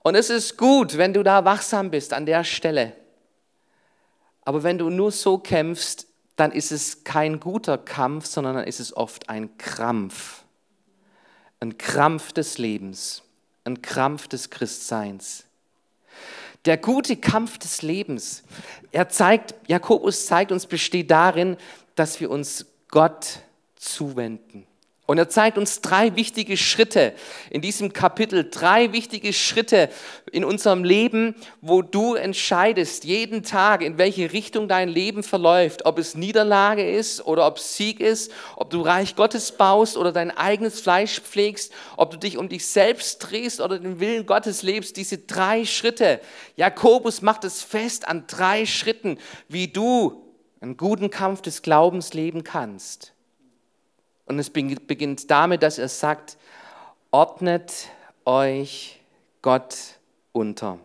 [0.00, 2.94] Und es ist gut, wenn du da wachsam bist an der Stelle.
[4.44, 8.80] Aber wenn du nur so kämpfst, dann ist es kein guter Kampf, sondern dann ist
[8.80, 10.44] es oft ein Krampf.
[11.60, 13.22] Ein Krampf des Lebens
[13.64, 15.44] ein Krampf des Christseins.
[16.64, 18.44] Der gute Kampf des Lebens,
[18.92, 21.56] er zeigt, Jakobus zeigt uns, besteht darin,
[21.96, 23.40] dass wir uns Gott
[23.76, 24.66] zuwenden.
[25.12, 27.12] Und er zeigt uns drei wichtige Schritte
[27.50, 29.90] in diesem Kapitel, drei wichtige Schritte
[30.32, 35.98] in unserem Leben, wo du entscheidest jeden Tag, in welche Richtung dein Leben verläuft, ob
[35.98, 40.30] es Niederlage ist oder ob es Sieg ist, ob du Reich Gottes baust oder dein
[40.30, 44.96] eigenes Fleisch pflegst, ob du dich um dich selbst drehst oder den Willen Gottes lebst.
[44.96, 46.20] Diese drei Schritte.
[46.56, 50.24] Jakobus macht es fest an drei Schritten, wie du
[50.62, 53.12] einen guten Kampf des Glaubens leben kannst.
[54.26, 56.36] Und es beginnt damit, dass er sagt,
[57.10, 57.88] ordnet
[58.24, 59.00] euch
[59.42, 59.76] Gott
[60.32, 60.78] unter.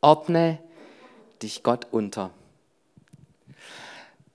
[0.00, 0.58] Ordne
[1.42, 2.30] dich Gott unter.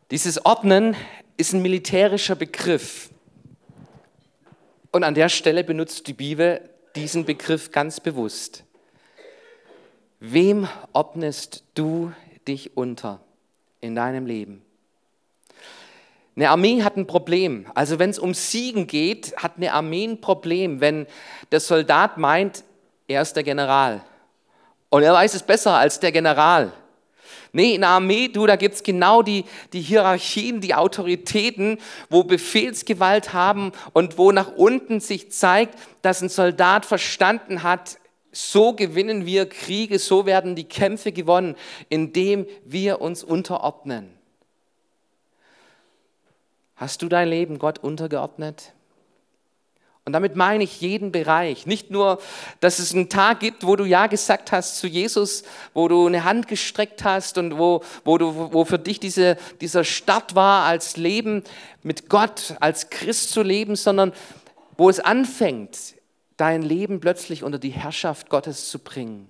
[0.10, 0.96] Dieses Ordnen
[1.38, 3.10] ist ein militärischer Begriff.
[4.92, 8.66] Und an der Stelle benutzt die Bibel diesen Begriff ganz bewusst.
[10.20, 12.12] Wem ordnest du
[12.48, 13.22] dich unter
[13.80, 14.62] in deinem Leben?
[16.36, 17.66] Eine Armee hat ein Problem.
[17.76, 21.06] Also wenn es um Siegen geht, hat eine Armee ein Problem, wenn
[21.52, 22.64] der Soldat meint,
[23.08, 24.02] er ist der General.
[24.90, 26.72] Und er weiß es besser als der General.
[27.54, 32.24] Nee, in der Armee, du, da gibt es genau die, die Hierarchien, die Autoritäten, wo
[32.24, 37.98] Befehlsgewalt haben und wo nach unten sich zeigt, dass ein Soldat verstanden hat,
[38.32, 41.56] so gewinnen wir Kriege, so werden die Kämpfe gewonnen,
[41.90, 44.21] indem wir uns unterordnen.
[46.82, 48.74] Hast du dein Leben Gott untergeordnet?
[50.04, 51.68] Und damit meine ich jeden Bereich.
[51.68, 52.20] Nicht nur,
[52.60, 55.44] dass es einen Tag gibt, wo du Ja gesagt hast zu Jesus,
[55.76, 59.84] wo du eine Hand gestreckt hast und wo, wo, du, wo für dich diese, dieser
[59.84, 61.44] Start war, als Leben
[61.84, 64.12] mit Gott, als Christ zu leben, sondern
[64.76, 65.78] wo es anfängt,
[66.36, 69.30] dein Leben plötzlich unter die Herrschaft Gottes zu bringen.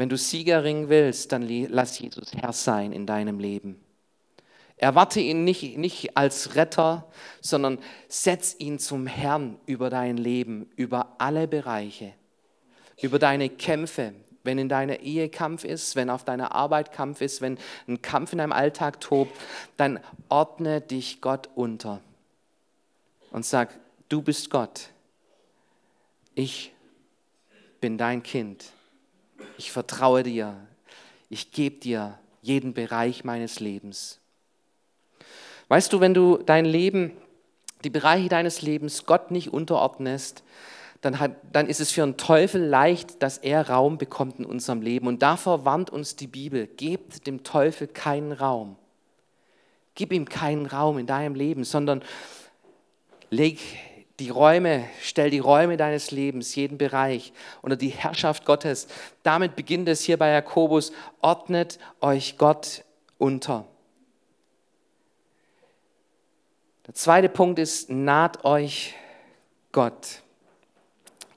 [0.00, 3.78] Wenn du Siegerring willst, dann lass Jesus Herr sein in deinem Leben.
[4.78, 7.06] Erwarte ihn nicht, nicht als Retter,
[7.42, 12.14] sondern setz ihn zum Herrn über dein Leben, über alle Bereiche,
[13.02, 17.42] über deine Kämpfe, wenn in deiner Ehe Kampf ist, wenn auf deiner Arbeit Kampf ist,
[17.42, 19.38] wenn ein Kampf in deinem Alltag tobt,
[19.76, 22.00] dann ordne dich Gott unter
[23.32, 24.88] und sag, du bist Gott,
[26.34, 26.72] ich
[27.82, 28.72] bin dein Kind,
[29.58, 30.56] ich vertraue dir,
[31.28, 34.18] ich gebe dir jeden Bereich meines Lebens.
[35.68, 37.12] Weißt du, wenn du dein Leben,
[37.84, 40.42] die Bereiche deines Lebens Gott nicht unterordnest,
[41.00, 44.82] dann, hat, dann ist es für einen Teufel leicht, dass er Raum bekommt in unserem
[44.82, 45.06] Leben.
[45.06, 46.66] Und davor warnt uns die Bibel.
[46.66, 48.76] Gebt dem Teufel keinen Raum.
[49.94, 52.02] Gib ihm keinen Raum in deinem Leben, sondern
[53.30, 53.58] leg
[54.20, 58.86] die Räume, stell die Räume deines Lebens, jeden Bereich unter die Herrschaft Gottes.
[59.22, 60.92] Damit beginnt es hier bei Jakobus.
[61.22, 62.84] Ordnet euch Gott
[63.18, 63.66] unter.
[66.86, 68.94] Der zweite Punkt ist, naht euch
[69.72, 70.22] Gott.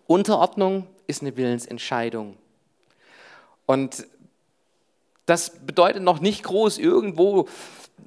[0.05, 2.37] Unterordnung ist eine Willensentscheidung.
[3.65, 4.05] Und
[5.25, 7.47] das bedeutet noch nicht groß irgendwo,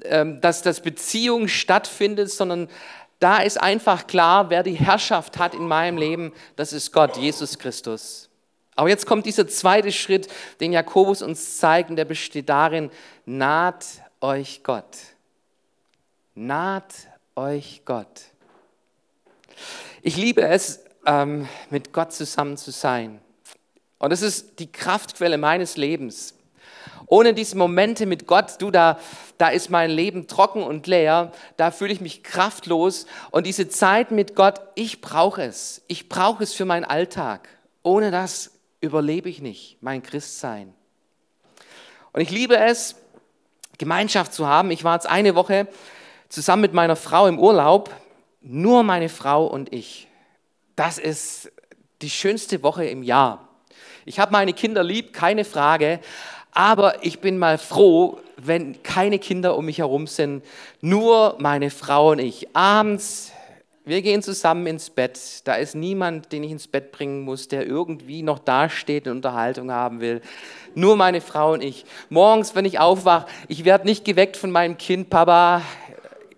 [0.02, 2.68] ähm, dass das Beziehung stattfindet, sondern
[3.18, 7.58] da ist einfach klar, wer die Herrschaft hat in meinem Leben, das ist Gott, Jesus
[7.58, 8.28] Christus.
[8.74, 10.28] Aber jetzt kommt dieser zweite Schritt,
[10.60, 12.90] den Jakobus uns zeigt, und der besteht darin,
[13.24, 13.86] naht
[14.20, 14.96] euch Gott.
[16.34, 16.92] Naht
[17.34, 18.22] euch Gott.
[20.02, 23.20] Ich liebe es, ähm, mit Gott zusammen zu sein.
[23.98, 26.34] Und es ist die Kraftquelle meines Lebens.
[27.06, 28.98] Ohne diese Momente mit Gott, du, da,
[29.38, 33.06] da ist mein Leben trocken und leer, da fühle ich mich kraftlos.
[33.30, 35.82] Und diese Zeit mit Gott, ich brauche es.
[35.86, 37.48] Ich brauche es für meinen Alltag.
[37.82, 40.74] Ohne das überlebe ich nicht, mein Christsein.
[42.12, 42.96] Und ich liebe es,
[43.78, 44.70] Gemeinschaft zu haben.
[44.70, 45.68] Ich war jetzt eine Woche
[46.28, 47.90] zusammen mit meiner Frau im Urlaub,
[48.40, 50.08] nur meine Frau und ich.
[50.74, 51.52] Das ist
[52.02, 53.48] die schönste Woche im Jahr.
[54.04, 56.00] Ich habe meine Kinder lieb, keine Frage,
[56.56, 60.42] aber ich bin mal froh, wenn keine Kinder um mich herum sind,
[60.80, 62.48] nur meine Frau und ich.
[62.56, 63.30] Abends,
[63.84, 65.20] wir gehen zusammen ins Bett.
[65.44, 69.70] Da ist niemand, den ich ins Bett bringen muss, der irgendwie noch dasteht und Unterhaltung
[69.70, 70.22] haben will.
[70.74, 71.84] Nur meine Frau und ich.
[72.08, 75.60] Morgens, wenn ich aufwache, ich werde nicht geweckt von meinem Kind, Papa,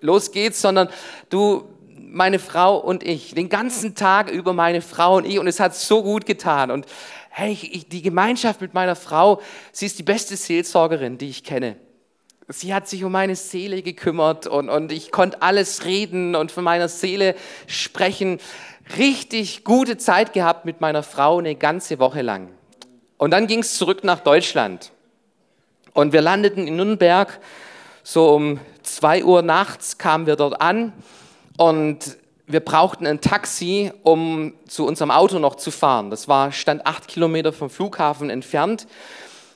[0.01, 0.89] los geht's, sondern
[1.31, 1.63] du,
[2.11, 5.77] meine Frau und ich, den ganzen Tag über meine Frau und ich und es hat
[5.77, 6.87] so gut getan und
[7.39, 11.77] hey, ich, die Gemeinschaft mit meiner Frau, sie ist die beste Seelsorgerin, die ich kenne.
[12.49, 16.65] Sie hat sich um meine Seele gekümmert und, und ich konnte alles reden und von
[16.65, 17.37] meiner Seele
[17.69, 18.41] sprechen.
[18.97, 22.49] Richtig gute Zeit gehabt mit meiner Frau eine ganze Woche lang.
[23.19, 24.91] Und dann ging es zurück nach Deutschland.
[25.93, 27.39] Und wir landeten in Nürnberg
[28.03, 30.93] so um 2 Uhr nachts kamen wir dort an
[31.57, 32.17] und
[32.49, 36.11] wir brauchten ein Taxi, um zu unserem Auto noch zu fahren.
[36.11, 38.87] Das war, stand acht Kilometer vom Flughafen entfernt.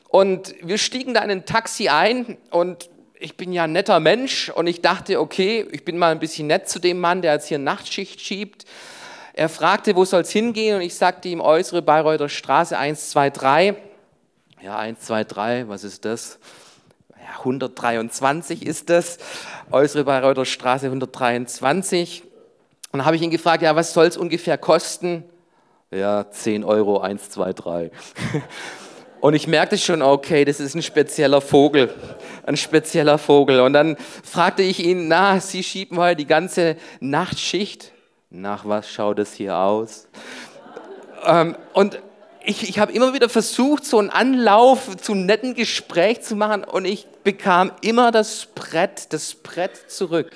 [0.09, 4.51] Und wir stiegen da in ein Taxi ein und ich bin ja ein netter Mensch
[4.51, 7.49] und ich dachte, okay, ich bin mal ein bisschen nett zu dem Mann, der jetzt
[7.49, 8.67] hier Nachtschicht schiebt.
[9.33, 13.75] Er fragte, wo soll es hingehen und ich sagte ihm äußere Bayreuther Straße 123.
[14.61, 16.39] Ja, 123, was ist das?
[17.39, 19.17] 123 ist das,
[19.71, 22.25] äußere Bayreuther Straße 123.
[22.93, 25.25] Und dann habe ich ihn gefragt, ja, was soll es ungefähr kosten?
[25.91, 27.91] Ja, 10 Euro, 1, 2, 3.
[29.21, 31.95] Und ich merkte schon, okay, das ist ein spezieller Vogel,
[32.45, 33.61] ein spezieller Vogel.
[33.61, 37.93] Und dann fragte ich ihn, na, Sie schieben heute die ganze Nachtschicht.
[38.31, 40.09] Nach was schaut es hier aus?
[41.25, 42.01] Ähm, und
[42.45, 46.65] ich, ich habe immer wieder versucht, so einen Anlauf zu einem netten Gespräch zu machen
[46.65, 50.33] und ich bekam immer das Brett, das Brett zurück.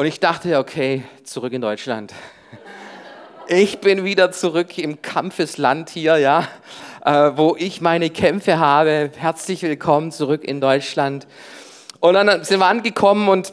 [0.00, 2.14] Und ich dachte, okay, zurück in Deutschland.
[3.48, 6.46] Ich bin wieder zurück im Kampfesland hier, ja,
[7.04, 9.10] äh, wo ich meine Kämpfe habe.
[9.16, 11.26] Herzlich willkommen zurück in Deutschland.
[11.98, 13.52] Und dann sind wir angekommen und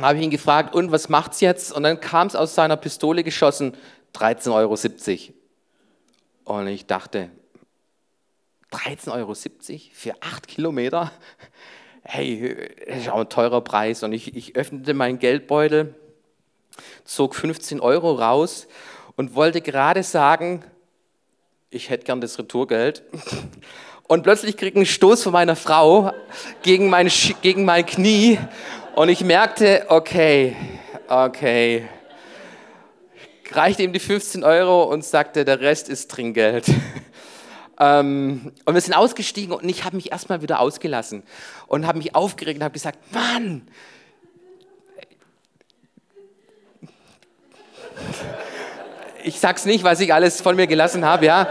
[0.00, 1.70] habe ich ihn gefragt, und was macht's jetzt?
[1.70, 3.76] Und dann kam es aus seiner Pistole geschossen,
[4.16, 4.76] 13,70 Euro.
[6.58, 7.30] Und ich dachte,
[8.72, 9.34] 13,70 Euro
[9.92, 11.12] für acht Kilometer?
[12.02, 14.02] Hey, das ist auch ein teurer Preis.
[14.02, 15.94] Und ich, ich öffnete meinen Geldbeutel,
[17.04, 18.68] zog 15 Euro raus
[19.16, 20.64] und wollte gerade sagen,
[21.70, 23.02] ich hätte gern das Retourgeld.
[24.08, 26.12] Und plötzlich krieg ich einen Stoß von meiner Frau
[26.62, 27.08] gegen mein,
[27.42, 28.40] gegen mein Knie
[28.96, 30.56] und ich merkte, okay,
[31.06, 31.88] okay,
[33.52, 36.66] reichte ihm die 15 Euro und sagte, der Rest ist Trinkgeld.
[37.82, 41.22] Ähm, und wir sind ausgestiegen und ich habe mich erstmal wieder ausgelassen
[41.66, 43.66] und habe mich aufgeregt und habe gesagt, Mann,
[49.24, 51.48] ich sag's nicht, was ich alles von mir gelassen habe, ja.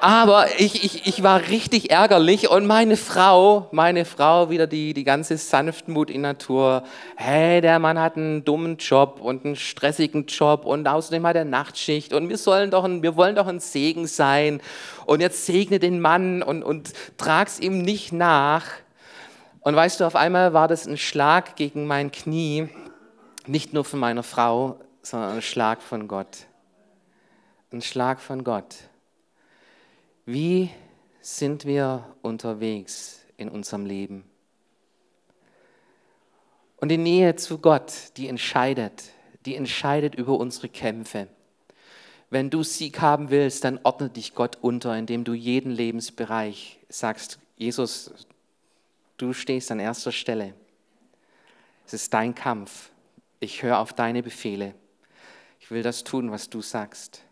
[0.00, 5.04] Aber ich, ich, ich war richtig ärgerlich und meine Frau, meine Frau, wieder die, die
[5.04, 6.84] ganze Sanftmut in Natur.
[7.16, 11.44] Hey, der Mann hat einen dummen Job und einen stressigen Job und außerdem hat er
[11.44, 14.62] Nachtschicht und wir, sollen doch ein, wir wollen doch ein Segen sein.
[15.04, 18.64] Und jetzt segne den Mann und, und trag's ihm nicht nach.
[19.60, 22.70] Und weißt du, auf einmal war das ein Schlag gegen mein Knie,
[23.46, 26.46] nicht nur von meiner Frau, sondern ein Schlag von Gott.
[27.70, 28.76] Ein Schlag von Gott.
[30.32, 30.70] Wie
[31.20, 34.22] sind wir unterwegs in unserem Leben?
[36.76, 39.10] Und die Nähe zu Gott, die entscheidet,
[39.44, 41.26] die entscheidet über unsere Kämpfe.
[42.30, 47.40] Wenn du Sieg haben willst, dann ordne dich Gott unter, indem du jeden Lebensbereich sagst,
[47.56, 48.12] Jesus,
[49.16, 50.54] du stehst an erster Stelle.
[51.88, 52.90] Es ist dein Kampf.
[53.40, 54.76] Ich höre auf deine Befehle.
[55.58, 57.24] Ich will das tun, was du sagst.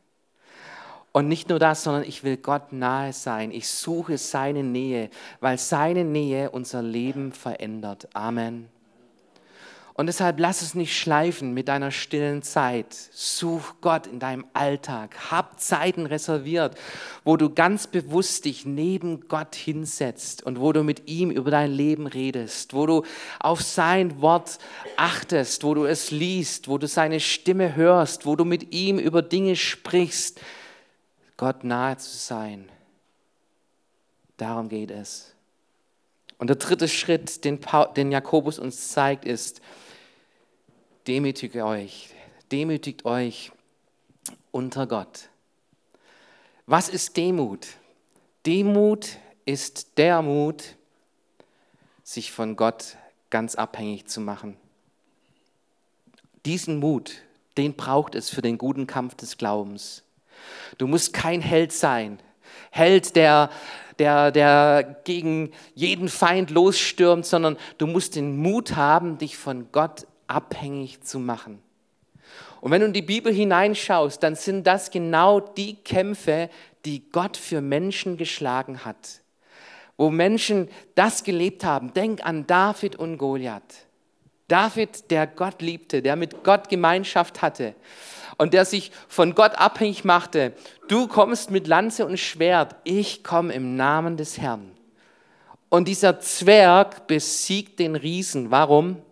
[1.12, 3.50] Und nicht nur das, sondern ich will Gott nahe sein.
[3.50, 8.08] Ich suche seine Nähe, weil seine Nähe unser Leben verändert.
[8.14, 8.68] Amen.
[9.98, 12.94] Und deshalb lass es nicht schleifen mit deiner stillen Zeit.
[13.10, 15.32] Such Gott in deinem Alltag.
[15.32, 16.78] Hab Zeiten reserviert,
[17.24, 21.72] wo du ganz bewusst dich neben Gott hinsetzt und wo du mit ihm über dein
[21.72, 23.02] Leben redest, wo du
[23.40, 24.58] auf sein Wort
[24.96, 29.20] achtest, wo du es liest, wo du seine Stimme hörst, wo du mit ihm über
[29.20, 30.40] Dinge sprichst,
[31.38, 32.68] Gott nahe zu sein.
[34.36, 35.34] Darum geht es.
[36.36, 37.60] Und der dritte Schritt, den,
[37.96, 39.62] den Jakobus uns zeigt, ist,
[41.06, 42.10] demütigt euch,
[42.52, 43.50] demütigt euch
[44.50, 45.30] unter Gott.
[46.66, 47.66] Was ist Demut?
[48.44, 50.76] Demut ist der Mut,
[52.02, 52.96] sich von Gott
[53.30, 54.56] ganz abhängig zu machen.
[56.44, 57.22] Diesen Mut,
[57.56, 60.02] den braucht es für den guten Kampf des Glaubens.
[60.78, 62.18] Du musst kein Held sein.
[62.70, 63.50] Held, der,
[63.98, 70.06] der, der gegen jeden Feind losstürmt, sondern du musst den Mut haben, dich von Gott
[70.26, 71.60] abhängig zu machen.
[72.60, 76.50] Und wenn du in die Bibel hineinschaust, dann sind das genau die Kämpfe,
[76.84, 79.20] die Gott für Menschen geschlagen hat.
[79.96, 81.92] Wo Menschen das gelebt haben.
[81.92, 83.86] Denk an David und Goliath.
[84.48, 87.74] David, der Gott liebte, der mit Gott Gemeinschaft hatte
[88.38, 90.54] und der sich von Gott abhängig machte.
[90.88, 94.70] Du kommst mit Lanze und Schwert, ich komme im Namen des Herrn.
[95.68, 98.50] Und dieser Zwerg besiegt den Riesen.
[98.50, 99.02] Warum?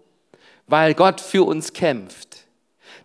[0.67, 2.47] Weil Gott für uns kämpft.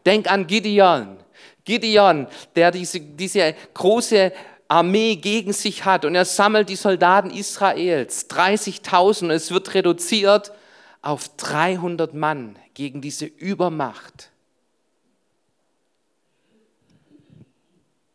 [0.06, 1.18] Denk an Gideon.
[1.66, 4.32] Gideon, der diese, diese große
[4.68, 10.54] Armee gegen sich hat und er sammelt die Soldaten Israels, 30.000, es wird reduziert
[11.02, 14.31] auf 300 Mann gegen diese Übermacht.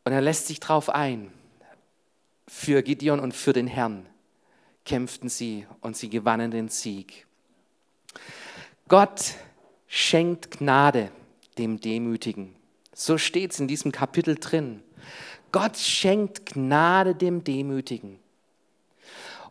[0.07, 1.33] Und er lässt sich drauf ein.
[2.47, 4.07] Für Gideon und für den Herrn
[4.85, 7.27] kämpften sie und sie gewannen den Sieg.
[8.87, 9.35] Gott
[9.89, 11.11] schenkt Gnade
[11.59, 12.55] dem Demütigen.
[12.95, 14.81] So steht es in diesem Kapitel drin.
[15.51, 18.21] Gott schenkt Gnade dem Demütigen.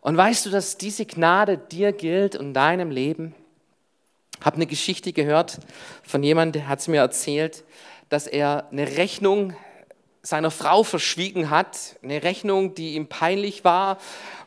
[0.00, 3.34] Und weißt du, dass diese Gnade dir gilt und deinem Leben?
[4.40, 5.60] Ich habe eine Geschichte gehört
[6.02, 7.62] von jemandem, der hat es mir erzählt,
[8.08, 9.54] dass er eine Rechnung
[10.26, 13.98] seiner Frau verschwiegen hat, eine Rechnung, die ihm peinlich war,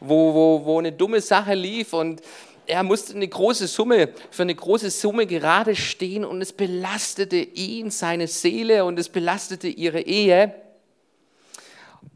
[0.02, 2.22] wo, wo, wo eine dumme Sache lief und
[2.66, 7.92] er musste eine große Summe, für eine große Summe gerade stehen und es belastete ihn,
[7.92, 10.54] seine Seele und es belastete ihre Ehe.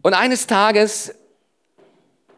[0.01, 1.15] Und eines Tages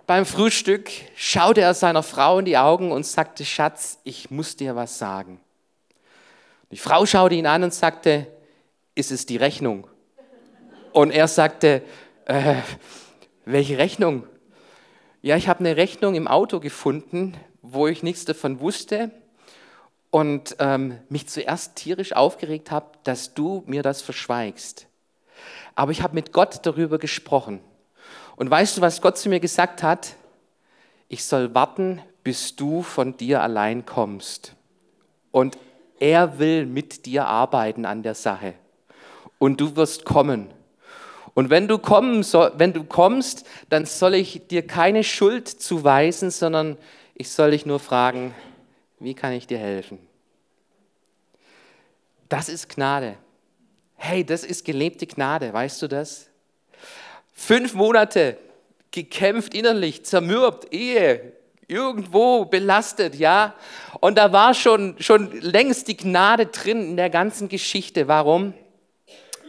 [0.05, 4.75] beim Frühstück schaute er seiner Frau in die Augen und sagte, Schatz, ich muss dir
[4.75, 5.41] was sagen.
[6.69, 8.27] Die Frau schaute ihn an und sagte,
[8.93, 9.87] ist es die Rechnung?
[10.95, 11.81] Und er sagte,
[12.23, 12.55] äh,
[13.43, 14.23] welche Rechnung?
[15.21, 19.11] Ja, ich habe eine Rechnung im Auto gefunden, wo ich nichts davon wusste
[20.09, 24.87] und ähm, mich zuerst tierisch aufgeregt habe, dass du mir das verschweigst.
[25.75, 27.59] Aber ich habe mit Gott darüber gesprochen.
[28.37, 30.15] Und weißt du, was Gott zu mir gesagt hat?
[31.09, 34.55] Ich soll warten, bis du von dir allein kommst.
[35.31, 35.57] Und
[35.99, 38.53] er will mit dir arbeiten an der Sache.
[39.39, 40.53] Und du wirst kommen.
[41.35, 46.31] Und wenn du, kommen soll, wenn du kommst, dann soll ich dir keine Schuld zuweisen,
[46.31, 46.77] sondern
[47.13, 48.33] ich soll dich nur fragen,
[48.99, 49.99] wie kann ich dir helfen?
[52.29, 53.17] Das ist Gnade.
[53.95, 56.29] Hey, das ist gelebte Gnade, weißt du das?
[57.33, 58.37] Fünf Monate
[58.91, 61.33] gekämpft innerlich, zermürbt, Ehe,
[61.67, 63.55] irgendwo belastet, ja.
[63.99, 68.07] Und da war schon, schon längst die Gnade drin in der ganzen Geschichte.
[68.07, 68.53] Warum?